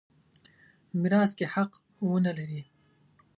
میراث 0.99 1.31
کې 1.37 1.45
حق 1.53 1.71
ونه 2.09 2.31
لري. 2.37 2.61